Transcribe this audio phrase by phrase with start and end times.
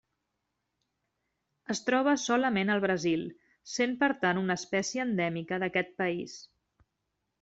[1.73, 3.27] Es troba solament al Brasil,
[3.75, 6.39] sent per tant una espècie endèmica d'aquest país.